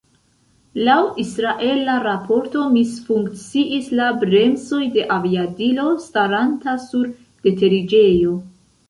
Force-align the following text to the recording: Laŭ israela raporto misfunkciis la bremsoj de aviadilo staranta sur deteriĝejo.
Laŭ 0.85 0.93
israela 1.23 1.97
raporto 2.07 2.63
misfunkciis 2.77 3.89
la 3.99 4.07
bremsoj 4.23 4.79
de 4.97 5.05
aviadilo 5.17 5.85
staranta 6.07 6.75
sur 6.87 7.07
deteriĝejo. 7.51 8.35